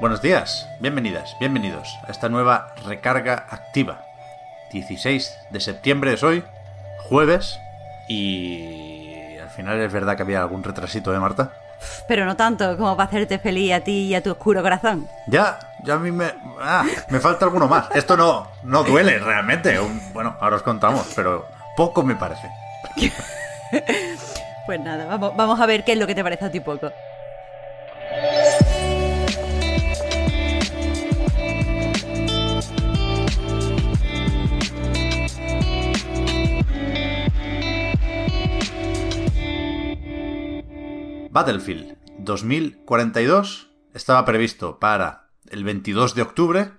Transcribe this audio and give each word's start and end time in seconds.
Buenos 0.00 0.20
días, 0.20 0.68
bienvenidas, 0.80 1.36
bienvenidos 1.40 1.98
a 2.06 2.10
esta 2.10 2.28
nueva 2.28 2.74
recarga 2.84 3.46
activa. 3.50 4.02
16 4.72 5.38
de 5.50 5.60
septiembre 5.60 6.12
es 6.12 6.22
hoy, 6.22 6.44
jueves, 7.08 7.58
y 8.08 9.38
al 9.38 9.48
final 9.50 9.80
es 9.80 9.92
verdad 9.92 10.16
que 10.16 10.22
había 10.22 10.40
algún 10.40 10.62
retrasito, 10.62 11.14
¿eh, 11.14 11.18
Marta? 11.18 11.50
Pero 12.08 12.24
no 12.24 12.36
tanto 12.36 12.76
como 12.76 12.96
para 12.96 13.08
hacerte 13.08 13.38
feliz 13.38 13.72
a 13.72 13.80
ti 13.80 14.06
y 14.06 14.14
a 14.14 14.22
tu 14.22 14.30
oscuro 14.32 14.62
corazón. 14.62 15.08
Ya, 15.26 15.58
ya 15.84 15.94
a 15.94 15.98
mí 15.98 16.10
me... 16.10 16.32
Ah, 16.60 16.84
me 17.10 17.20
falta 17.20 17.44
alguno 17.44 17.68
más. 17.68 17.88
Esto 17.94 18.16
no, 18.16 18.48
no 18.62 18.82
duele 18.82 19.18
realmente. 19.18 19.78
Un- 19.78 20.00
bueno, 20.12 20.36
ahora 20.40 20.56
os 20.56 20.62
contamos, 20.62 21.06
pero 21.14 21.46
poco 21.76 22.02
me 22.02 22.16
parece. 22.16 22.48
Pues 24.66 24.80
nada, 24.80 25.06
vamos, 25.06 25.36
vamos 25.36 25.60
a 25.60 25.66
ver 25.66 25.84
qué 25.84 25.92
es 25.92 25.98
lo 25.98 26.08
que 26.08 26.14
te 26.16 26.24
parece 26.24 26.44
a 26.46 26.50
ti 26.50 26.58
poco. 26.58 26.90
Battlefield 41.36 41.98
2042 42.20 43.68
estaba 43.92 44.24
previsto 44.24 44.78
para 44.78 45.32
el 45.50 45.64
22 45.64 46.14
de 46.14 46.22
octubre 46.22 46.72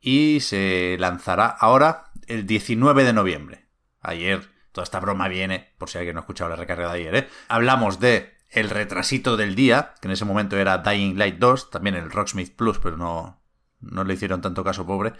y 0.00 0.38
se 0.42 0.96
lanzará 1.00 1.46
ahora 1.46 2.12
el 2.28 2.46
19 2.46 3.02
de 3.02 3.12
noviembre. 3.12 3.66
Ayer, 4.00 4.48
toda 4.70 4.84
esta 4.84 5.00
broma 5.00 5.26
viene, 5.26 5.74
por 5.76 5.90
si 5.90 5.98
alguien 5.98 6.14
no 6.14 6.20
ha 6.20 6.22
escuchado 6.22 6.50
la 6.50 6.54
recarga 6.54 6.86
de 6.92 7.00
ayer, 7.00 7.16
¿eh? 7.16 7.28
Hablamos 7.48 7.98
de 7.98 8.36
el 8.48 8.70
retrasito 8.70 9.36
del 9.36 9.56
día, 9.56 9.94
que 10.00 10.06
en 10.06 10.12
ese 10.12 10.24
momento 10.24 10.56
era 10.56 10.78
Dying 10.78 11.18
Light 11.18 11.38
2, 11.38 11.72
también 11.72 11.96
el 11.96 12.12
Rocksmith 12.12 12.54
Plus, 12.54 12.78
pero 12.78 12.96
no, 12.96 13.42
no 13.80 14.04
le 14.04 14.14
hicieron 14.14 14.40
tanto 14.40 14.62
caso, 14.62 14.86
pobre. 14.86 15.14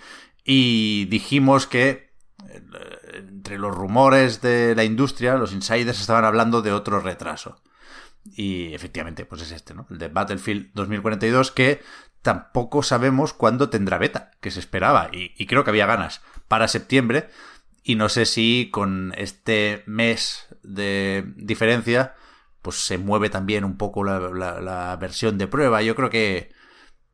Y 0.44 1.06
dijimos 1.06 1.66
que 1.66 2.14
eh, 2.48 2.62
entre 3.16 3.58
los 3.58 3.74
rumores 3.74 4.42
de 4.42 4.76
la 4.76 4.84
industria, 4.84 5.34
los 5.34 5.52
insiders 5.52 6.00
estaban 6.00 6.24
hablando 6.24 6.62
de 6.62 6.70
otro 6.70 7.00
retraso. 7.00 7.60
Y 8.34 8.74
efectivamente, 8.74 9.24
pues 9.24 9.42
es 9.42 9.52
este, 9.52 9.74
¿no? 9.74 9.86
El 9.90 9.98
de 9.98 10.08
Battlefield 10.08 10.70
2042, 10.74 11.50
que 11.50 11.82
tampoco 12.22 12.82
sabemos 12.82 13.32
cuándo 13.32 13.70
tendrá 13.70 13.98
beta, 13.98 14.32
que 14.40 14.50
se 14.50 14.60
esperaba. 14.60 15.10
Y, 15.12 15.46
creo 15.46 15.64
que 15.64 15.70
había 15.70 15.86
ganas 15.86 16.22
para 16.48 16.68
septiembre. 16.68 17.28
Y 17.82 17.94
no 17.94 18.08
sé 18.08 18.26
si 18.26 18.68
con 18.72 19.12
este 19.16 19.84
mes 19.86 20.48
de 20.62 21.24
diferencia, 21.36 22.14
pues 22.62 22.76
se 22.76 22.98
mueve 22.98 23.30
también 23.30 23.64
un 23.64 23.76
poco 23.76 24.02
la 24.02 24.96
versión 25.00 25.38
de 25.38 25.46
prueba. 25.46 25.82
Yo 25.82 25.94
creo 25.94 26.10
que 26.10 26.52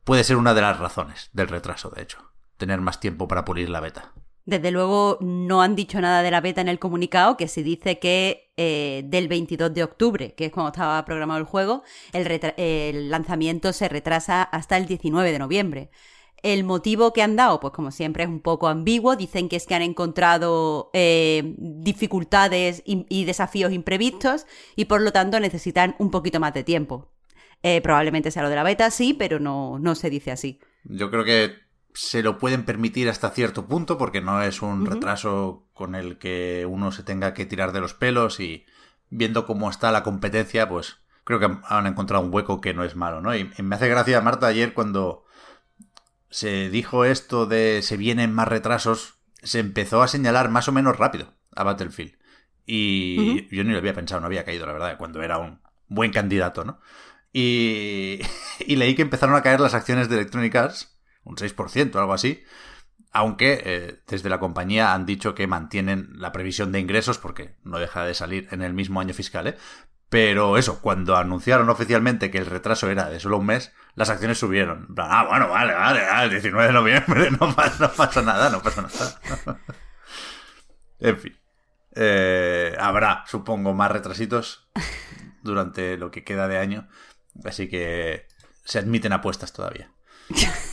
puede 0.03 0.23
ser 0.23 0.37
una 0.37 0.53
de 0.53 0.61
las 0.61 0.79
razones 0.79 1.29
del 1.33 1.47
retraso, 1.47 1.89
de 1.91 2.01
hecho. 2.01 2.31
Tener 2.57 2.81
más 2.81 2.99
tiempo 2.99 3.27
para 3.27 3.45
pulir 3.45 3.69
la 3.69 3.79
beta. 3.79 4.13
Desde 4.45 4.71
luego 4.71 5.17
no 5.21 5.61
han 5.61 5.75
dicho 5.75 6.01
nada 6.01 6.21
de 6.21 6.31
la 6.31 6.41
beta 6.41 6.59
en 6.59 6.67
el 6.67 6.79
comunicado, 6.79 7.37
que 7.37 7.47
se 7.47 7.63
dice 7.63 7.99
que 7.99 8.51
eh, 8.57 9.03
del 9.05 9.29
22 9.29 9.73
de 9.73 9.83
octubre, 9.83 10.33
que 10.35 10.45
es 10.45 10.51
cuando 10.51 10.71
estaba 10.71 11.03
programado 11.05 11.39
el 11.39 11.45
juego, 11.45 11.83
el, 12.11 13.09
lanzamiento 13.09 13.71
se 13.71 13.87
retrasa 13.87 14.43
hasta 14.43 14.75
el 14.77 14.85
19 14.85 15.31
de 15.31 15.39
noviembre. 15.39 15.89
El 16.41 16.65
motivo 16.65 17.13
que 17.13 17.21
han 17.21 17.37
dado, 17.37 17.61
pues 17.61 17.71
como 17.71 17.91
siempre 17.91 18.23
es 18.23 18.29
un 18.29 18.41
poco 18.41 18.67
ambiguo, 18.67 19.15
dicen 19.15 19.47
que 19.47 19.55
es 19.55 19.65
que 19.65 19.75
han 19.75 19.81
encontrado 19.81 20.89
eh, 20.91 21.55
dificultades 21.57 22.83
y, 22.85 23.05
y 23.07 23.23
desafíos 23.23 23.71
imprevistos 23.71 24.45
y 24.75 24.85
por 24.85 24.99
lo 25.01 25.13
tanto 25.13 25.39
necesitan 25.39 25.95
un 25.99 26.11
poquito 26.11 26.41
más 26.41 26.53
de 26.53 26.65
tiempo. 26.65 27.13
Eh, 27.65 27.79
probablemente 27.79 28.29
sea 28.29 28.43
lo 28.43 28.49
de 28.49 28.57
la 28.57 28.63
beta, 28.63 28.91
sí, 28.91 29.13
pero 29.13 29.39
no, 29.39 29.79
no 29.79 29.95
se 29.95 30.09
dice 30.09 30.31
así. 30.31 30.59
Yo 30.83 31.09
creo 31.09 31.23
que 31.23 31.53
se 31.93 32.23
lo 32.23 32.37
pueden 32.37 32.63
permitir 32.65 33.09
hasta 33.09 33.29
cierto 33.29 33.67
punto 33.67 33.97
porque 33.97 34.21
no 34.21 34.41
es 34.41 34.61
un 34.61 34.85
retraso 34.85 35.67
con 35.73 35.95
el 35.95 36.17
que 36.17 36.65
uno 36.67 36.91
se 36.91 37.03
tenga 37.03 37.33
que 37.33 37.45
tirar 37.45 37.71
de 37.71 37.81
los 37.81 37.93
pelos 37.93 38.39
y 38.39 38.65
viendo 39.09 39.45
cómo 39.45 39.69
está 39.69 39.91
la 39.91 40.03
competencia, 40.03 40.67
pues 40.67 40.97
creo 41.23 41.39
que 41.39 41.49
han 41.63 41.87
encontrado 41.87 42.23
un 42.23 42.33
hueco 42.33 42.61
que 42.61 42.73
no 42.73 42.83
es 42.83 42.95
malo, 42.95 43.21
¿no? 43.21 43.35
Y, 43.35 43.51
y 43.57 43.61
me 43.61 43.75
hace 43.75 43.87
gracia, 43.87 44.21
Marta, 44.21 44.47
ayer 44.47 44.73
cuando 44.73 45.25
se 46.29 46.69
dijo 46.69 47.05
esto 47.05 47.45
de 47.45 47.81
se 47.83 47.95
vienen 47.95 48.33
más 48.33 48.47
retrasos, 48.47 49.19
se 49.43 49.59
empezó 49.59 50.01
a 50.01 50.07
señalar 50.07 50.49
más 50.49 50.67
o 50.67 50.71
menos 50.71 50.97
rápido 50.97 51.33
a 51.55 51.63
Battlefield. 51.63 52.17
Y 52.65 53.53
yo 53.55 53.63
ni 53.63 53.71
lo 53.71 53.77
había 53.77 53.93
pensado, 53.93 54.21
no 54.21 54.27
había 54.27 54.45
caído, 54.45 54.65
la 54.65 54.73
verdad, 54.73 54.97
cuando 54.97 55.21
era 55.21 55.37
un 55.37 55.59
buen 55.87 56.11
candidato, 56.11 56.63
¿no? 56.63 56.79
Y, 57.31 58.19
y 58.59 58.75
leí 58.77 58.95
que 58.95 59.01
empezaron 59.01 59.35
a 59.35 59.43
caer 59.43 59.59
las 59.59 59.73
acciones 59.73 60.09
de 60.09 60.15
Electronic 60.15 60.55
Arts, 60.55 60.92
un 61.23 61.35
6% 61.35 61.95
o 61.95 61.99
algo 61.99 62.13
así, 62.13 62.43
aunque 63.11 63.61
eh, 63.63 64.01
desde 64.07 64.29
la 64.29 64.39
compañía 64.39 64.93
han 64.93 65.05
dicho 65.05 65.35
que 65.35 65.47
mantienen 65.47 66.09
la 66.15 66.31
previsión 66.31 66.71
de 66.71 66.79
ingresos 66.79 67.19
porque 67.19 67.55
no 67.63 67.77
deja 67.77 68.03
de 68.05 68.15
salir 68.15 68.47
en 68.51 68.61
el 68.61 68.73
mismo 68.73 68.99
año 68.99 69.13
fiscal, 69.13 69.47
¿eh? 69.47 69.57
Pero 70.09 70.57
eso, 70.57 70.79
cuando 70.79 71.15
anunciaron 71.15 71.71
oficialmente 71.71 72.29
que 72.29 72.37
el 72.37 72.45
retraso 72.45 72.87
era 72.87 73.09
de 73.09 73.19
solo 73.19 73.39
un 73.39 73.47
mes, 73.47 73.73
las 73.95 74.11
acciones 74.11 74.37
subieron. 74.37 74.87
Ah, 74.95 75.25
bueno, 75.27 75.49
vale, 75.49 75.73
vale, 75.73 76.01
el 76.23 76.29
19 76.29 76.67
de 76.67 76.73
noviembre 76.73 77.31
no 77.39 77.55
pasa, 77.55 77.87
no 77.87 77.91
pasa 77.91 78.21
nada, 78.21 78.51
no 78.51 78.61
pasa 78.61 78.83
nada. 78.83 79.59
en 80.99 81.17
fin. 81.17 81.35
Eh, 81.95 82.75
habrá, 82.79 83.23
supongo, 83.25 83.73
más 83.73 83.91
retrasitos 83.91 84.69
durante 85.41 85.97
lo 85.97 86.11
que 86.11 86.23
queda 86.23 86.47
de 86.47 86.59
año. 86.59 86.87
Así 87.43 87.67
que 87.67 88.27
se 88.65 88.77
admiten 88.77 89.13
apuestas 89.13 89.51
todavía. 89.51 89.91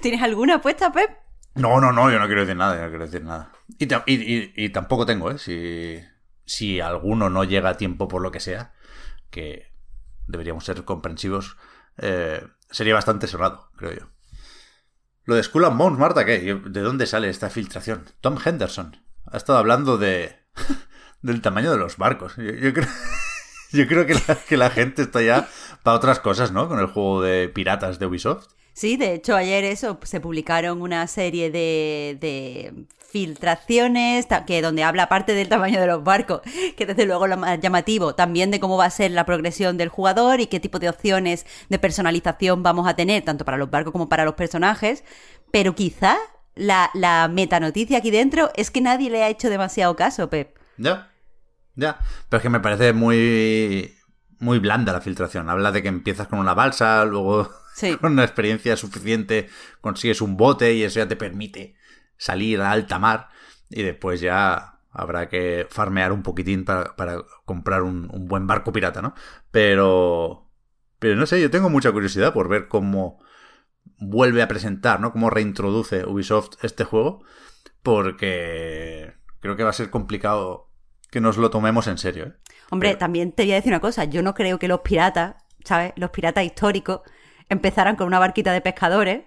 ¿Tienes 0.00 0.22
alguna 0.22 0.56
apuesta, 0.56 0.92
Pep? 0.92 1.10
No, 1.54 1.80
no, 1.80 1.92
no, 1.92 2.10
yo 2.10 2.18
no 2.18 2.26
quiero 2.26 2.42
decir 2.42 2.56
nada, 2.56 2.76
yo 2.76 2.82
no 2.82 2.88
quiero 2.88 3.04
decir 3.06 3.24
nada. 3.24 3.50
Y, 3.78 3.86
ta- 3.86 4.04
y- 4.06 4.14
y- 4.34 4.52
y 4.56 4.68
tampoco 4.70 5.06
tengo, 5.06 5.30
¿eh? 5.30 5.38
Si, 6.44 6.80
alguno 6.80 7.28
no 7.30 7.44
llega 7.44 7.70
a 7.70 7.76
tiempo 7.76 8.08
por 8.08 8.22
lo 8.22 8.30
que 8.30 8.40
sea, 8.40 8.72
que 9.30 9.72
deberíamos 10.26 10.64
ser 10.64 10.84
comprensivos, 10.84 11.56
eh, 11.98 12.46
sería 12.70 12.94
bastante 12.94 13.26
cerrado, 13.26 13.70
creo 13.76 13.92
yo. 13.92 14.06
Lo 15.24 15.34
de 15.34 15.42
Skull 15.42 15.64
and 15.66 15.76
Bones, 15.76 15.98
Marta, 15.98 16.24
¿qué? 16.24 16.38
¿De 16.64 16.80
dónde 16.80 17.06
sale 17.06 17.28
esta 17.28 17.50
filtración? 17.50 18.04
Tom 18.20 18.38
Henderson 18.42 18.96
ha 19.30 19.36
estado 19.36 19.58
hablando 19.58 19.98
de 19.98 20.36
del 21.22 21.42
tamaño 21.42 21.70
de 21.72 21.76
los 21.78 21.98
barcos. 21.98 22.36
Yo, 22.36 22.72
creo, 22.72 22.86
yo 23.72 23.86
creo 23.86 24.06
que, 24.06 24.14
la, 24.14 24.34
que 24.36 24.56
la 24.56 24.70
gente 24.70 25.02
está 25.02 25.20
ya 25.22 25.48
para 25.82 25.96
otras 25.96 26.20
cosas, 26.20 26.52
¿no? 26.52 26.68
Con 26.68 26.78
el 26.78 26.86
juego 26.86 27.20
de 27.22 27.48
piratas 27.48 27.98
de 27.98 28.06
Ubisoft. 28.06 28.46
Sí, 28.78 28.96
de 28.96 29.12
hecho 29.12 29.34
ayer 29.34 29.64
eso 29.64 29.98
se 30.04 30.20
publicaron 30.20 30.82
una 30.82 31.04
serie 31.08 31.50
de, 31.50 32.16
de 32.20 32.86
filtraciones 33.08 34.28
que 34.46 34.62
donde 34.62 34.84
habla 34.84 35.08
parte 35.08 35.34
del 35.34 35.48
tamaño 35.48 35.80
de 35.80 35.88
los 35.88 36.04
barcos, 36.04 36.42
que 36.76 36.86
desde 36.86 37.04
luego 37.04 37.26
lo 37.26 37.36
más 37.36 37.58
llamativo, 37.58 38.14
también 38.14 38.52
de 38.52 38.60
cómo 38.60 38.76
va 38.76 38.84
a 38.84 38.90
ser 38.90 39.10
la 39.10 39.26
progresión 39.26 39.78
del 39.78 39.88
jugador 39.88 40.38
y 40.38 40.46
qué 40.46 40.60
tipo 40.60 40.78
de 40.78 40.88
opciones 40.88 41.44
de 41.68 41.80
personalización 41.80 42.62
vamos 42.62 42.86
a 42.86 42.94
tener 42.94 43.24
tanto 43.24 43.44
para 43.44 43.56
los 43.56 43.68
barcos 43.68 43.90
como 43.90 44.08
para 44.08 44.24
los 44.24 44.34
personajes, 44.34 45.02
pero 45.50 45.74
quizá 45.74 46.16
la, 46.54 46.90
la 46.94 47.26
metanoticia 47.26 47.98
aquí 47.98 48.12
dentro 48.12 48.52
es 48.54 48.70
que 48.70 48.80
nadie 48.80 49.10
le 49.10 49.24
ha 49.24 49.28
hecho 49.28 49.50
demasiado 49.50 49.96
caso, 49.96 50.30
Pep. 50.30 50.56
Ya, 50.76 51.10
ya, 51.74 51.98
pero 52.28 52.38
es 52.38 52.42
que 52.44 52.48
me 52.48 52.60
parece 52.60 52.92
muy 52.92 53.97
muy 54.40 54.58
blanda 54.58 54.92
la 54.92 55.00
filtración. 55.00 55.48
Habla 55.50 55.72
de 55.72 55.82
que 55.82 55.88
empiezas 55.88 56.28
con 56.28 56.38
una 56.38 56.54
balsa, 56.54 57.04
luego 57.04 57.50
con 58.00 58.12
una 58.12 58.24
experiencia 58.24 58.76
suficiente 58.76 59.48
consigues 59.80 60.20
un 60.20 60.36
bote 60.36 60.74
y 60.74 60.82
eso 60.82 61.00
ya 61.00 61.08
te 61.08 61.16
permite 61.16 61.74
salir 62.16 62.60
a 62.60 62.72
alta 62.72 62.98
mar 62.98 63.28
y 63.70 63.82
después 63.82 64.20
ya 64.20 64.80
habrá 64.90 65.28
que 65.28 65.66
farmear 65.70 66.12
un 66.12 66.22
poquitín 66.22 66.64
para, 66.64 66.94
comprar 67.44 67.82
un, 67.82 68.08
buen 68.28 68.46
barco 68.46 68.72
pirata, 68.72 69.02
¿no? 69.02 69.14
Pero... 69.50 70.44
Pero 70.98 71.14
no 71.14 71.26
sé, 71.26 71.40
yo 71.40 71.48
tengo 71.48 71.70
mucha 71.70 71.92
curiosidad 71.92 72.32
por 72.32 72.48
ver 72.48 72.66
cómo 72.66 73.20
vuelve 74.00 74.42
a 74.42 74.48
presentar, 74.48 74.98
¿no? 74.98 75.12
Cómo 75.12 75.30
reintroduce 75.30 76.04
Ubisoft 76.04 76.64
este 76.64 76.82
juego, 76.82 77.22
porque 77.84 79.14
creo 79.38 79.54
que 79.54 79.62
va 79.62 79.70
a 79.70 79.74
ser 79.74 79.90
complicado 79.90 80.67
que 81.10 81.20
nos 81.20 81.36
lo 81.36 81.50
tomemos 81.50 81.86
en 81.86 81.98
serio. 81.98 82.26
¿eh? 82.26 82.32
Hombre, 82.70 82.96
también 82.96 83.32
te 83.32 83.44
voy 83.44 83.52
a 83.52 83.56
decir 83.56 83.72
una 83.72 83.80
cosa, 83.80 84.04
yo 84.04 84.22
no 84.22 84.34
creo 84.34 84.58
que 84.58 84.68
los 84.68 84.80
piratas, 84.80 85.36
¿sabes? 85.64 85.92
Los 85.96 86.10
piratas 86.10 86.44
históricos 86.44 87.00
empezaran 87.48 87.96
con 87.96 88.06
una 88.06 88.18
barquita 88.18 88.52
de 88.52 88.60
pescadores 88.60 89.22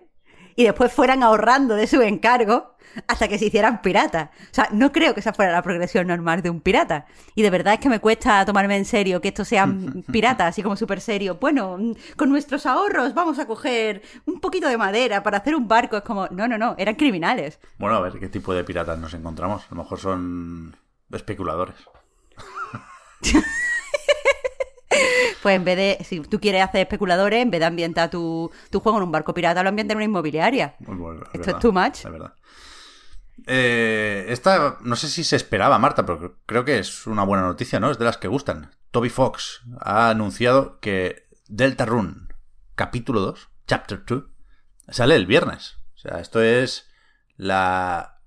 y 0.56 0.64
después 0.64 0.92
fueran 0.92 1.24
ahorrando 1.24 1.76
de 1.76 1.88
su 1.88 2.02
encargo 2.02 2.76
hasta 3.08 3.28
que 3.28 3.38
se 3.38 3.46
hicieran 3.46 3.82
piratas. 3.82 4.30
O 4.30 4.54
sea, 4.54 4.70
no 4.72 4.92
creo 4.92 5.14
que 5.14 5.22
esa 5.22 5.34
fuera 5.34 5.52
la 5.52 5.62
progresión 5.62 6.08
normal 6.08 6.42
de 6.42 6.50
un 6.50 6.60
pirata. 6.60 7.06
Y 7.36 7.42
de 7.42 7.50
verdad 7.50 7.76
es 7.76 7.80
que 7.80 7.90
me 7.90 8.00
cuesta 8.00 8.46
tomarme 8.46 8.76
en 8.76 8.86
serio 8.86 9.22
que 9.22 9.30
estos 9.30 9.48
sean 9.48 10.04
piratas, 10.12 10.50
así 10.50 10.62
como 10.62 10.76
súper 10.76 11.00
serio. 11.00 11.38
Bueno, 11.40 11.78
con 12.18 12.30
nuestros 12.30 12.66
ahorros 12.66 13.14
vamos 13.14 13.40
a 13.40 13.48
coger 13.48 14.02
un 14.26 14.40
poquito 14.40 14.68
de 14.68 14.78
madera 14.78 15.24
para 15.24 15.38
hacer 15.38 15.56
un 15.56 15.68
barco. 15.68 15.98
Es 15.98 16.04
como, 16.04 16.28
no, 16.28 16.48
no, 16.48 16.58
no, 16.58 16.76
eran 16.78 16.96
criminales. 16.96 17.60
Bueno, 17.78 17.96
a 17.96 18.02
ver 18.02 18.20
qué 18.20 18.28
tipo 18.28 18.54
de 18.54 18.64
piratas 18.64 19.00
nos 19.00 19.14
encontramos. 19.14 19.64
A 19.64 19.76
lo 19.76 19.84
mejor 19.84 20.00
son 20.00 20.76
especuladores. 21.14 21.76
Pues 25.42 25.56
en 25.56 25.64
vez 25.64 25.78
de, 25.78 26.04
si 26.04 26.20
tú 26.20 26.40
quieres 26.40 26.64
hacer 26.64 26.82
especuladores, 26.82 27.42
en 27.42 27.50
vez 27.50 27.60
de 27.60 27.66
ambientar 27.66 28.10
tu, 28.10 28.52
juego 28.72 28.98
en 28.98 29.06
un 29.06 29.12
barco 29.12 29.34
pirata, 29.34 29.64
lo 29.64 29.70
ambienta 29.70 29.94
en 29.94 29.98
una 29.98 30.06
inmobiliaria. 30.06 30.76
Esto 31.34 31.52
es 31.52 31.60
too 31.60 31.72
much. 31.72 32.04
verdad. 32.04 32.36
Eh, 33.48 34.26
esta, 34.30 34.78
no 34.82 34.96
sé 34.96 35.08
si 35.08 35.24
se 35.24 35.36
esperaba, 35.36 35.80
Marta, 35.80 36.06
pero 36.06 36.38
creo 36.46 36.64
que 36.64 36.78
es 36.78 37.08
una 37.08 37.24
buena 37.24 37.44
noticia, 37.44 37.80
¿no? 37.80 37.90
Es 37.90 37.98
de 37.98 38.06
las 38.06 38.18
que 38.18 38.28
gustan. 38.28 38.76
Toby 38.92 39.10
Fox 39.10 39.62
ha 39.80 40.10
anunciado 40.10 40.80
que 40.80 41.28
Delta 41.48 41.86
Run, 41.86 42.34
capítulo 42.76 43.22
2, 43.22 43.50
chapter 43.68 44.04
2, 44.06 44.24
sale 44.90 45.16
el 45.16 45.26
viernes. 45.26 45.78
O 45.96 45.98
sea, 45.98 46.20
esto 46.20 46.42
es 46.42 46.90
la... 47.36 48.22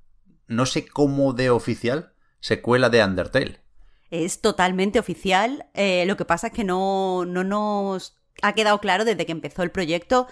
no 0.49 0.67
sé 0.67 0.87
cómo 0.87 1.33
de 1.33 1.51
oficial, 1.51 2.14
secuela 2.45 2.91
de 2.91 3.03
Undertale 3.03 3.65
es 4.11 4.41
totalmente 4.41 4.99
oficial. 4.99 5.67
Eh, 5.75 6.05
lo 6.07 6.17
que 6.17 6.25
pasa 6.25 6.49
es 6.49 6.53
que 6.53 6.63
no, 6.63 7.25
no 7.25 7.43
nos 7.43 8.17
ha 8.43 8.53
quedado 8.53 8.79
claro 8.81 9.05
desde 9.05 9.27
que 9.27 9.33
empezó 9.33 9.63
el 9.63 9.71
proyecto 9.71 10.29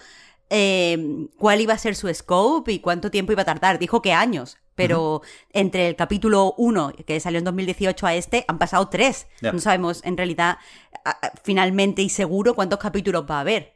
eh, 0.49 1.27
cuál 1.37 1.59
iba 1.59 1.73
a 1.73 1.77
ser 1.77 1.95
su 1.95 2.13
scope 2.13 2.71
y 2.71 2.79
cuánto 2.79 3.11
tiempo 3.11 3.31
iba 3.31 3.41
a 3.41 3.45
tardar. 3.45 3.79
Dijo 3.79 4.01
que 4.01 4.13
años, 4.13 4.57
pero 4.75 5.21
entre 5.51 5.87
el 5.87 5.95
capítulo 5.95 6.53
1, 6.57 6.93
que 7.05 7.19
salió 7.19 7.39
en 7.39 7.45
2018, 7.45 8.05
a 8.05 8.15
este, 8.15 8.45
han 8.47 8.59
pasado 8.59 8.87
tres. 8.87 9.27
No 9.41 9.59
sabemos 9.59 10.01
en 10.05 10.15
realidad 10.15 10.57
finalmente 11.43 12.01
y 12.03 12.09
seguro 12.09 12.53
cuántos 12.53 12.79
capítulos 12.79 13.25
va 13.29 13.37
a 13.37 13.41
haber. 13.41 13.73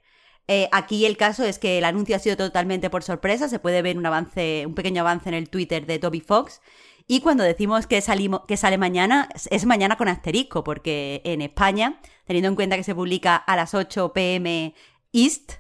Eh, 0.48 0.70
aquí 0.72 1.06
el 1.06 1.18
caso 1.18 1.44
es 1.44 1.60
que 1.60 1.78
el 1.78 1.84
anuncio 1.84 2.16
ha 2.16 2.20
sido 2.20 2.38
totalmente 2.38 2.90
por 2.90 3.04
sorpresa. 3.04 3.50
Se 3.50 3.60
puede 3.60 3.82
ver 3.82 3.98
un 3.98 4.06
avance, 4.06 4.64
un 4.66 4.76
pequeño 4.76 5.02
avance 5.02 5.28
en 5.28 5.36
el 5.36 5.50
Twitter 5.50 5.86
de 5.86 6.00
Toby 6.00 6.22
Fox. 6.22 6.62
Y 7.10 7.22
cuando 7.22 7.46
decimos 7.46 7.88
que, 7.88 8.02
salimos, 8.02 8.42
que 8.48 8.58
sale 8.58 8.78
mañana, 8.78 9.30
es 9.50 9.66
mañana 9.66 9.96
con 9.96 10.10
asterisco, 10.10 10.64
porque 10.66 11.22
en 11.24 11.42
España, 11.42 12.02
teniendo 12.26 12.50
en 12.50 12.56
cuenta 12.56 12.76
que 12.76 12.84
se 12.84 12.94
publica 12.94 13.38
a 13.38 13.56
las 13.56 13.74
8 13.74 14.12
pm 14.12 14.76
East, 15.14 15.54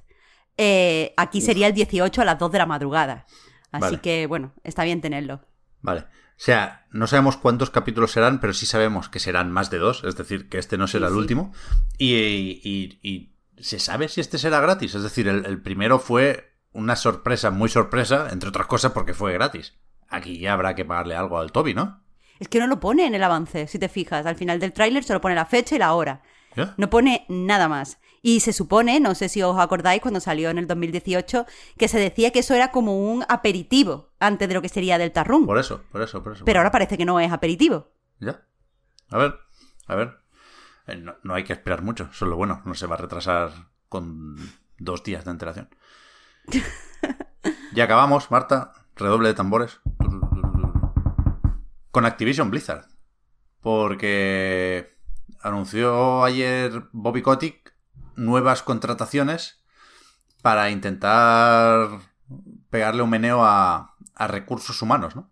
eh, 0.57 1.13
aquí 1.15 1.39
sería 1.39 1.67
el 1.67 1.73
18 1.73 2.21
a 2.21 2.25
las 2.25 2.37
2 2.37 2.51
de 2.51 2.57
la 2.57 2.65
madrugada. 2.65 3.25
Así 3.71 3.97
que, 3.97 4.27
bueno, 4.27 4.53
está 4.63 4.83
bien 4.83 4.99
tenerlo. 4.99 5.41
Vale. 5.81 6.01
O 6.01 6.39
sea, 6.39 6.85
no 6.91 7.07
sabemos 7.07 7.37
cuántos 7.37 7.69
capítulos 7.69 8.11
serán, 8.11 8.41
pero 8.41 8.53
sí 8.53 8.65
sabemos 8.65 9.07
que 9.07 9.19
serán 9.19 9.51
más 9.51 9.71
de 9.71 9.77
dos, 9.77 10.03
es 10.03 10.17
decir, 10.17 10.49
que 10.49 10.57
este 10.57 10.77
no 10.77 10.87
será 10.87 11.07
el 11.07 11.13
último. 11.13 11.53
Y, 11.97 13.33
se 13.57 13.79
sabe 13.79 14.07
si 14.07 14.21
este 14.21 14.37
será 14.37 14.59
gratis. 14.59 14.93
Es 14.93 15.01
decir, 15.01 15.27
el 15.27 15.61
primero 15.61 15.97
fue 15.97 16.53
una 16.73 16.95
sorpresa, 16.95 17.49
muy 17.49 17.69
sorpresa, 17.69 18.27
entre 18.31 18.49
otras 18.49 18.67
cosas 18.67 18.91
porque 18.91 19.15
fue 19.15 19.33
gratis. 19.33 19.73
Aquí 20.09 20.39
ya 20.39 20.53
habrá 20.53 20.75
que 20.75 20.85
pagarle 20.85 21.15
algo 21.15 21.37
al 21.39 21.51
Toby, 21.51 21.73
¿no? 21.73 22.01
Es 22.39 22.47
que 22.47 22.59
no 22.59 22.67
lo 22.67 22.79
pone 22.79 23.05
en 23.05 23.15
el 23.15 23.23
avance, 23.23 23.67
si 23.67 23.79
te 23.79 23.89
fijas. 23.89 24.25
Al 24.25 24.35
final 24.35 24.59
del 24.59 24.73
tráiler 24.73 25.03
solo 25.03 25.21
pone 25.21 25.35
la 25.35 25.45
fecha 25.45 25.75
y 25.75 25.79
la 25.79 25.93
hora. 25.93 26.21
No 26.77 26.89
pone 26.89 27.25
nada 27.29 27.67
más. 27.67 27.99
Y 28.23 28.39
se 28.39 28.51
supone, 28.51 28.99
no 28.99 29.13
sé 29.13 29.29
si 29.29 29.43
os 29.43 29.59
acordáis, 29.59 30.01
cuando 30.01 30.19
salió 30.19 30.49
en 30.49 30.57
el 30.57 30.65
2018, 30.65 31.45
que 31.77 31.87
se 31.87 31.99
decía 31.99 32.31
que 32.31 32.39
eso 32.39 32.55
era 32.55 32.71
como 32.71 33.11
un 33.11 33.23
aperitivo 33.29 34.09
antes 34.19 34.47
de 34.47 34.55
lo 34.55 34.61
que 34.61 34.69
sería 34.69 34.97
Delta 34.97 35.23
Run. 35.23 35.45
Por 35.45 35.59
eso, 35.59 35.83
por 35.91 36.01
eso, 36.01 36.23
por 36.23 36.33
eso. 36.33 36.45
Pero 36.45 36.59
ahora 36.59 36.71
parece 36.71 36.97
que 36.97 37.05
no 37.05 37.19
es 37.19 37.31
aperitivo. 37.31 37.91
Ya. 38.19 38.43
A 39.09 39.17
ver, 39.17 39.35
a 39.85 39.95
ver. 39.95 40.17
Eh, 40.87 40.95
no, 40.95 41.15
no, 41.23 41.35
hay 41.35 41.43
que 41.43 41.53
esperar 41.53 41.83
mucho, 41.83 42.09
eso 42.11 42.25
es 42.25 42.29
lo 42.29 42.35
bueno. 42.35 42.63
No 42.65 42.73
se 42.73 42.87
va 42.87 42.95
a 42.95 42.99
retrasar 42.99 43.51
con 43.87 44.35
dos 44.79 45.03
días 45.03 45.23
de 45.23 45.31
antelación. 45.31 45.69
ya 47.73 47.83
acabamos, 47.83 48.31
Marta 48.31 48.73
redoble 48.97 49.29
de 49.29 49.33
tambores, 49.33 49.79
con 51.97 52.05
Activision 52.05 52.51
Blizzard. 52.51 52.85
Porque 53.59 54.99
anunció 55.41 56.23
ayer 56.23 56.83
Bobby 56.91 57.23
Kotick 57.23 57.73
nuevas 58.15 58.61
contrataciones 58.61 59.63
para 60.43 60.69
intentar 60.69 62.01
pegarle 62.69 63.01
un 63.01 63.09
meneo 63.09 63.43
a, 63.43 63.95
recursos 64.15 64.79
humanos, 64.83 65.15
¿no? 65.15 65.31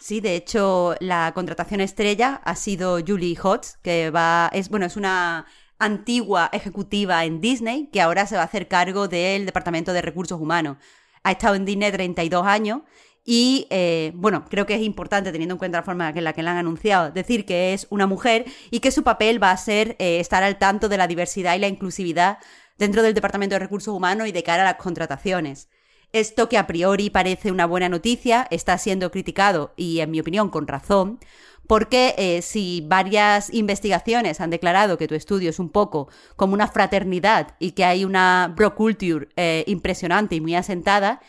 Sí, 0.00 0.20
de 0.20 0.34
hecho, 0.34 0.96
la 0.98 1.30
contratación 1.32 1.80
estrella 1.80 2.40
ha 2.44 2.56
sido 2.56 2.98
Julie 3.06 3.38
Hotz, 3.40 3.76
que 3.80 4.10
va, 4.10 4.50
es, 4.52 4.68
bueno, 4.68 4.86
es 4.86 4.96
una 4.96 5.46
antigua 5.78 6.50
ejecutiva 6.52 7.24
en 7.24 7.40
Disney 7.40 7.88
que 7.92 8.00
ahora 8.00 8.26
se 8.26 8.34
va 8.34 8.42
a 8.42 8.46
hacer 8.46 8.66
cargo 8.66 9.06
del 9.06 9.46
Departamento 9.46 9.92
de 9.92 10.02
Recursos 10.02 10.40
Humanos 10.40 10.76
ha 11.22 11.32
estado 11.32 11.54
en 11.54 11.64
Disney 11.64 11.92
32 11.92 12.46
años 12.46 12.82
y 13.24 13.66
eh, 13.70 14.12
bueno, 14.14 14.44
creo 14.48 14.66
que 14.66 14.74
es 14.74 14.82
importante, 14.82 15.30
teniendo 15.30 15.54
en 15.54 15.58
cuenta 15.58 15.78
la 15.78 15.84
forma 15.84 16.08
en 16.10 16.24
la 16.24 16.32
que 16.32 16.42
la 16.42 16.52
han 16.52 16.56
anunciado, 16.56 17.10
decir 17.10 17.44
que 17.44 17.74
es 17.74 17.86
una 17.90 18.06
mujer 18.06 18.46
y 18.70 18.80
que 18.80 18.90
su 18.90 19.02
papel 19.02 19.42
va 19.42 19.50
a 19.50 19.56
ser 19.56 19.96
eh, 19.98 20.20
estar 20.20 20.42
al 20.42 20.58
tanto 20.58 20.88
de 20.88 20.96
la 20.96 21.06
diversidad 21.06 21.54
y 21.54 21.58
la 21.58 21.68
inclusividad 21.68 22.38
dentro 22.78 23.02
del 23.02 23.14
Departamento 23.14 23.54
de 23.54 23.60
Recursos 23.60 23.94
Humanos 23.94 24.26
y 24.26 24.32
de 24.32 24.42
cara 24.42 24.62
a 24.62 24.72
las 24.72 24.82
contrataciones. 24.82 25.68
Esto 26.12 26.48
que 26.48 26.58
a 26.58 26.66
priori 26.66 27.10
parece 27.10 27.52
una 27.52 27.66
buena 27.66 27.88
noticia 27.88 28.48
está 28.50 28.76
siendo 28.78 29.10
criticado, 29.10 29.74
y 29.76 30.00
en 30.00 30.10
mi 30.10 30.18
opinión 30.18 30.48
con 30.48 30.66
razón, 30.66 31.20
porque 31.68 32.14
eh, 32.18 32.42
si 32.42 32.84
varias 32.88 33.52
investigaciones 33.54 34.40
han 34.40 34.50
declarado 34.50 34.98
que 34.98 35.06
tu 35.06 35.14
estudio 35.14 35.50
es 35.50 35.60
un 35.60 35.68
poco 35.68 36.08
como 36.34 36.54
una 36.54 36.66
fraternidad 36.66 37.54
y 37.60 37.72
que 37.72 37.84
hay 37.84 38.04
una 38.04 38.52
bro 38.56 38.74
culture 38.74 39.28
impresionante 39.66 40.34
y 40.34 40.40
muy 40.40 40.56
asentada, 40.56 41.20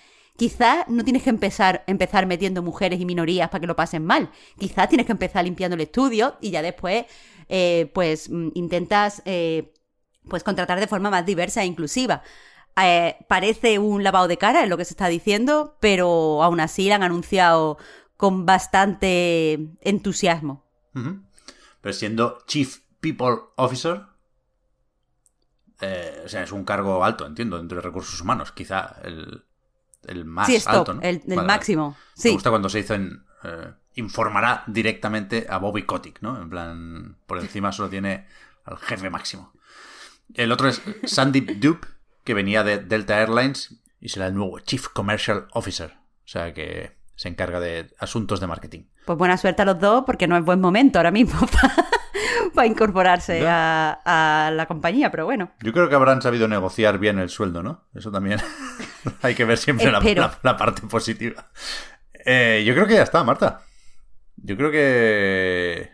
quizá 0.42 0.86
no 0.88 1.04
tienes 1.04 1.22
que 1.22 1.30
empezar, 1.30 1.84
empezar 1.86 2.26
metiendo 2.26 2.64
mujeres 2.64 3.00
y 3.00 3.06
minorías 3.06 3.50
para 3.50 3.62
que 3.62 3.68
lo 3.68 3.76
pasen 3.76 4.04
mal. 4.04 4.32
Quizá 4.58 4.88
tienes 4.88 5.06
que 5.06 5.12
empezar 5.12 5.44
limpiando 5.44 5.76
el 5.76 5.82
estudio 5.82 6.38
y 6.42 6.50
ya 6.50 6.64
después, 6.64 7.06
eh, 7.48 7.92
pues, 7.94 8.28
mm, 8.28 8.48
intentas, 8.56 9.22
pues, 10.28 10.44
contratar 10.44 10.80
de 10.80 10.88
forma 10.88 11.12
más 11.12 11.28
diversa 11.28 11.62
e 11.62 11.68
inclusiva. 11.68 12.24
parece 13.28 13.78
un 13.78 14.04
lavado 14.04 14.28
de 14.28 14.38
cara, 14.38 14.64
es 14.64 14.70
lo 14.70 14.78
que 14.78 14.86
se 14.86 14.94
está 14.94 15.08
diciendo, 15.10 15.78
pero 15.80 16.42
aún 16.42 16.60
así 16.60 16.90
la 16.90 16.96
han 16.96 17.04
anunciado 17.04 17.78
con 18.18 18.48
bastante 18.48 19.60
entusiasmo. 19.82 20.64
Pero 21.82 21.94
siendo 21.94 22.40
Chief 22.48 22.80
People 23.00 23.38
Officer, 23.58 24.02
eh, 25.82 26.24
o 26.26 26.30
sea, 26.30 26.42
es 26.42 26.52
un 26.52 26.64
cargo 26.64 27.04
alto, 27.04 27.28
entiendo, 27.28 27.60
dentro 27.60 27.76
de 27.76 27.84
recursos 27.84 28.20
humanos. 28.20 28.52
Quizá 28.52 28.96
el, 29.04 29.44
el 30.08 30.26
más 30.26 30.48
sí, 30.48 30.58
alto, 30.66 30.96
¿no? 30.96 31.02
el, 31.02 31.16
el 31.16 31.22
Vale, 31.22 31.36
vale. 31.36 31.48
máximo. 31.48 31.96
Me 32.24 32.32
gusta 32.32 32.50
cuando 32.50 32.70
se 32.70 32.80
dicen 32.80 33.24
eh, 33.44 33.72
informará 33.96 34.64
directamente 34.68 35.46
a 35.50 35.58
Bobby 35.58 35.84
Kotick, 35.84 36.22
¿no? 36.22 36.42
En 36.42 36.50
plan, 36.50 37.18
por 37.28 37.40
encima 37.40 37.72
solo 37.72 37.90
tiene 37.90 38.26
al 38.66 38.78
jefe 38.78 39.10
máximo. 39.10 39.52
El 40.34 40.52
otro 40.52 40.70
es 40.70 40.82
Sandeep 41.04 41.60
Dupe, 41.60 41.88
que 42.24 42.34
venía 42.34 42.64
de 42.64 42.78
Delta 42.78 43.20
Airlines 43.20 43.76
y 44.00 44.10
será 44.10 44.28
el 44.28 44.34
nuevo 44.36 44.60
Chief 44.60 44.88
Commercial 44.88 45.48
Officer. 45.52 45.94
O 46.24 46.28
sea 46.28 46.54
que 46.54 46.96
se 47.16 47.28
encarga 47.28 47.60
de 47.60 47.94
asuntos 48.00 48.40
de 48.40 48.48
marketing. 48.48 48.84
Pues 49.06 49.18
buena 49.18 49.38
suerte 49.38 49.64
a 49.64 49.66
los 49.66 49.80
dos, 49.80 50.04
porque 50.06 50.28
no 50.28 50.38
es 50.38 50.46
buen 50.46 50.62
momento 50.62 51.00
ahora 51.00 51.12
mismo 51.12 51.40
para 52.56 52.68
incorporarse 52.68 53.48
a, 53.48 54.00
a 54.06 54.52
la 54.52 54.66
compañía, 54.68 55.12
pero 55.12 55.26
bueno. 55.26 55.52
Yo 55.62 55.74
creo 55.74 55.90
que 55.90 55.96
habrán 55.96 56.22
sabido 56.22 56.48
negociar 56.48 56.98
bien 57.00 57.20
el 57.20 57.30
sueldo, 57.30 57.62
¿no? 57.64 57.84
Eso 57.94 58.12
también 58.12 58.40
hay 59.22 59.36
que 59.36 59.46
ver 59.46 59.58
siempre 59.58 59.92
la, 59.92 60.00
la- 60.22 60.40
la 60.44 60.58
parte 60.58 60.82
positiva. 60.88 61.48
Eh, 62.26 62.64
yo 62.66 62.74
creo 62.74 62.88
que 62.88 62.96
ya 62.96 63.04
está, 63.04 63.24
Marta. 63.24 63.62
Yo 64.38 64.58
creo 64.58 64.72
que 64.72 65.92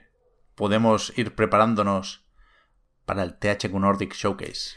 podemos 0.55 1.13
ir 1.17 1.35
preparándonos 1.35 2.25
para 3.05 3.23
el 3.23 3.35
THQ 3.37 3.71
Nordic 3.73 4.13
Showcase. 4.13 4.75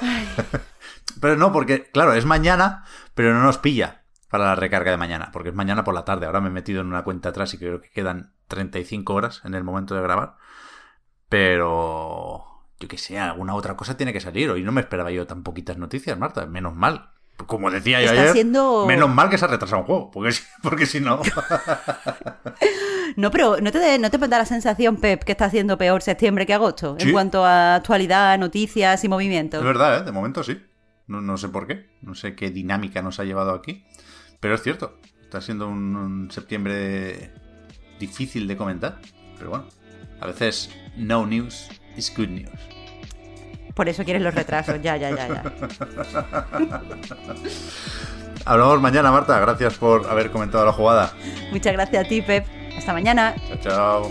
pero 1.20 1.36
no, 1.36 1.52
porque, 1.52 1.90
claro, 1.90 2.12
es 2.14 2.24
mañana, 2.24 2.84
pero 3.14 3.32
no 3.34 3.42
nos 3.42 3.58
pilla 3.58 4.02
para 4.28 4.44
la 4.44 4.54
recarga 4.54 4.90
de 4.90 4.96
mañana, 4.96 5.30
porque 5.32 5.50
es 5.50 5.54
mañana 5.54 5.84
por 5.84 5.94
la 5.94 6.04
tarde. 6.04 6.26
Ahora 6.26 6.40
me 6.40 6.48
he 6.48 6.52
metido 6.52 6.80
en 6.80 6.86
una 6.88 7.04
cuenta 7.04 7.30
atrás 7.30 7.52
y 7.54 7.58
creo 7.58 7.80
que 7.80 7.90
quedan 7.90 8.34
35 8.48 9.14
horas 9.14 9.42
en 9.44 9.54
el 9.54 9.64
momento 9.64 9.94
de 9.94 10.02
grabar. 10.02 10.36
Pero 11.28 12.44
yo 12.78 12.88
que 12.88 12.98
sé, 12.98 13.18
alguna 13.18 13.54
otra 13.54 13.76
cosa 13.76 13.96
tiene 13.96 14.12
que 14.12 14.20
salir. 14.20 14.50
Hoy 14.50 14.62
no 14.62 14.72
me 14.72 14.80
esperaba 14.80 15.10
yo 15.10 15.26
tan 15.26 15.42
poquitas 15.42 15.76
noticias, 15.78 16.18
Marta. 16.18 16.44
Menos 16.46 16.74
mal. 16.74 17.11
Como 17.46 17.70
decía 17.70 18.00
yo 18.00 18.06
Está 18.10 18.20
ayer, 18.22 18.32
siendo- 18.34 18.86
menos 18.86 19.10
mal 19.10 19.28
que 19.28 19.36
se 19.38 19.44
ha 19.44 19.48
retrasado 19.48 19.80
un 19.80 19.86
juego, 19.86 20.10
porque, 20.12 20.32
si- 20.32 20.42
porque 20.62 20.86
si 20.86 21.00
no... 21.00 21.20
No, 23.16 23.30
pero 23.30 23.58
¿no 23.60 23.70
te, 23.70 23.98
¿no 23.98 24.10
te 24.10 24.16
da 24.18 24.38
la 24.38 24.46
sensación, 24.46 24.96
Pep, 24.96 25.22
que 25.24 25.32
está 25.32 25.44
haciendo 25.44 25.76
peor 25.76 26.00
septiembre 26.00 26.46
que 26.46 26.54
agosto? 26.54 26.96
Sí. 26.98 27.08
En 27.08 27.12
cuanto 27.12 27.44
a 27.44 27.74
actualidad, 27.74 28.38
noticias 28.38 29.04
y 29.04 29.08
movimientos. 29.08 29.60
Es 29.60 29.66
verdad, 29.66 29.98
¿eh? 29.98 30.04
De 30.04 30.12
momento 30.12 30.42
sí. 30.42 30.62
No, 31.08 31.20
no 31.20 31.36
sé 31.36 31.48
por 31.50 31.66
qué. 31.66 31.90
No 32.00 32.14
sé 32.14 32.34
qué 32.34 32.50
dinámica 32.50 33.02
nos 33.02 33.20
ha 33.20 33.24
llevado 33.24 33.52
aquí. 33.52 33.84
Pero 34.40 34.54
es 34.54 34.62
cierto. 34.62 34.98
Está 35.22 35.42
siendo 35.42 35.68
un, 35.68 35.94
un 35.94 36.30
septiembre 36.30 37.32
difícil 38.00 38.48
de 38.48 38.56
comentar. 38.56 38.98
Pero 39.36 39.50
bueno, 39.50 39.66
a 40.20 40.26
veces 40.26 40.70
no 40.96 41.26
news 41.26 41.68
is 41.96 42.10
good 42.16 42.28
news. 42.28 42.50
Por 43.74 43.88
eso 43.88 44.04
quieres 44.04 44.22
los 44.22 44.34
retrasos, 44.34 44.80
ya, 44.82 44.96
ya, 44.96 45.10
ya, 45.10 45.28
ya. 45.28 45.42
Hablamos 48.44 48.80
mañana, 48.80 49.10
Marta. 49.10 49.38
Gracias 49.40 49.74
por 49.74 50.08
haber 50.08 50.30
comentado 50.30 50.64
la 50.66 50.72
jugada. 50.72 51.12
Muchas 51.50 51.72
gracias 51.72 52.04
a 52.04 52.08
ti, 52.08 52.22
Pep. 52.22 52.44
Hasta 52.76 52.92
mañana. 52.92 53.34
Chao, 53.62 54.10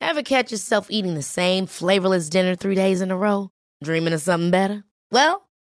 Ever 0.00 0.22
catch 0.22 0.52
yourself 0.52 0.86
eating 0.90 1.14
the 1.14 1.22
same 1.22 1.66
flavorless 1.66 2.28
dinner 2.28 2.54
three 2.54 2.76
days 2.76 3.00
in 3.00 3.10
a 3.10 3.16
row? 3.16 3.50
Dreaming 3.82 4.12
of 4.12 4.20
something 4.20 4.52
better? 4.52 4.84
Well, 5.10 5.43